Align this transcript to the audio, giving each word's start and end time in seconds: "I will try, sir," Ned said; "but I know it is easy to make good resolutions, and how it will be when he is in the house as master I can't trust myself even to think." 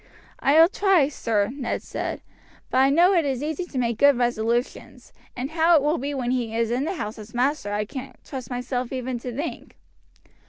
"I 0.39 0.59
will 0.59 0.67
try, 0.67 1.09
sir," 1.09 1.51
Ned 1.53 1.83
said; 1.83 2.21
"but 2.71 2.79
I 2.79 2.89
know 2.89 3.13
it 3.13 3.23
is 3.23 3.43
easy 3.43 3.65
to 3.65 3.77
make 3.77 3.99
good 3.99 4.17
resolutions, 4.17 5.13
and 5.35 5.51
how 5.51 5.75
it 5.75 5.83
will 5.83 5.99
be 5.99 6.15
when 6.15 6.31
he 6.31 6.55
is 6.55 6.71
in 6.71 6.85
the 6.85 6.95
house 6.95 7.19
as 7.19 7.35
master 7.35 7.71
I 7.71 7.85
can't 7.85 8.15
trust 8.25 8.49
myself 8.49 8.91
even 8.91 9.19
to 9.19 9.31
think." 9.31 9.75